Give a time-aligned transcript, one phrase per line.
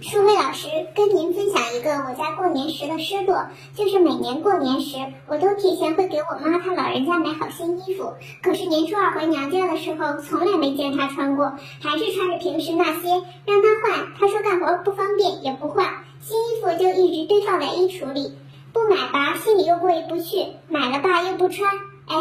[0.00, 13.08] 舒慧老师跟您分享一个我家过年时的失落，就是每年过年时，我都提前会给我妈她老人家买好新衣服，可是年初二回娘家的时候，从来没见她穿过，还是穿着平时那些，
[13.44, 15.84] 让她换，她说干活不方便，也不换，
[16.20, 18.38] 新衣服就一直堆放在衣橱里，
[18.72, 21.68] 不买吧，心里又过意不去，买了吧又不穿，
[22.06, 22.16] 哎。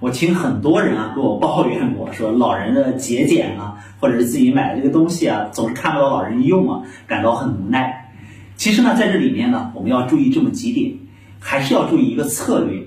[0.00, 8.10] 我听很多人啊跟我抱怨过，说老人的节俭啊，或者是自己买的这个东西啊，总是看不到老人用啊，感到很无奈。
[8.56, 10.90] 其实呢，在这里面呢，我们要注意这么几点，
[11.38, 12.82] 还是要注意一个策略。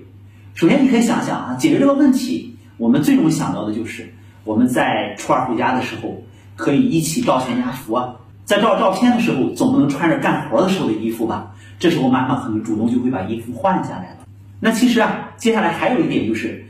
[0.56, 4.12] 首先，你可以想想啊，解决这个问题，我们最终想到的就是
[4.44, 6.20] 我们在初二回家的时候，
[6.56, 8.16] 可以一起照全家福啊。
[8.44, 11.54] 在照照片的时候，总不能穿着干活的时候的衣服吧？
[11.78, 14.26] 这时候妈妈可能主动就会把衣服换下来了。
[14.60, 16.66] 那其实啊，接下来还有一点就是。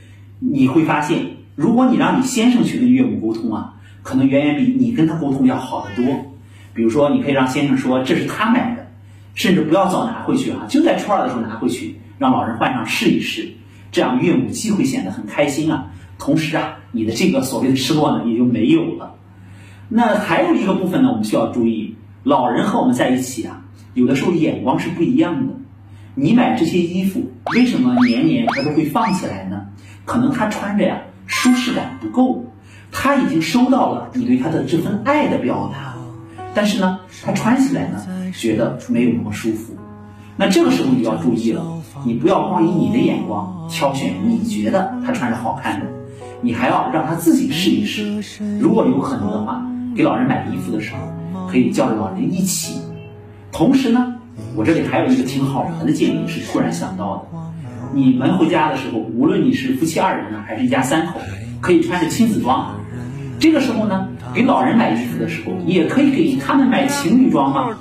[0.52, 1.26] 你会发现，
[1.56, 6.14] 如果你让你先生去跟岳母沟通啊，可能远远比你跟他沟通要好得多。
[6.74, 8.86] 比如说，你可以让先生说这是他买的，
[9.36, 13.48] 甚至不要早拿回去啊，就在初二的时候拿回去，让老人换上试一试，
[13.92, 19.16] 这样岳母既会显得很开心啊，同时啊，你的这个所谓的失落呢也就没有了。
[19.88, 23.64] 那还有一个部分呢，我们需要注意，老人和我们在一起啊，
[23.94, 25.54] 有的时候眼光是不一样的。
[26.16, 27.24] 你买这些衣服，
[27.56, 29.66] 为什么年年他都会放起来呢？
[30.06, 32.46] 可能他穿着呀，舒适感不够，
[32.92, 35.96] 他已经收到了你对他的这份爱的表达，
[36.54, 38.02] 但是呢，他穿起来呢，
[38.34, 39.74] 觉得没有那么舒服。
[40.36, 41.64] 那这个时候你要注意了，
[42.06, 45.86] 你不要光以你的眼光挑选你觉得他穿着好看的，
[46.42, 48.22] 你还要让他自己试一试。
[48.60, 49.64] 如果有可能的话，
[49.96, 52.82] 给老人买衣服的时候，可以叫着老人一起。
[53.52, 54.16] 同时呢，
[54.56, 57.40] 我这里还有一个挺好玩的建议，是突然想到的。
[57.94, 61.20] 你们回家的时候，无论你是夫妻二人呢，还是一家三口，
[61.62, 62.76] 可以穿着亲子装。
[63.40, 67.78] 这个时候呢，给老人买衣服的时候，也可以给他们买情侣装吗？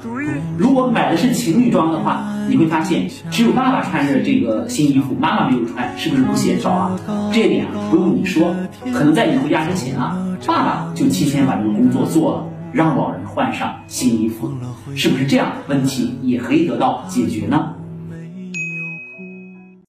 [0.59, 6.99] 如果买的是情侣装的话，你会发现只有爸爸穿着这个新衣服，妈妈没有穿，是不是不协调啊？
[7.33, 8.55] 这点啊，不用你说，
[8.93, 14.51] 可能在你回家之前啊，爸爸就提前把这个工作做了，让老人换上新衣服，
[14.95, 15.53] 是不是这样？
[15.69, 17.75] 问题也可以得到解决呢？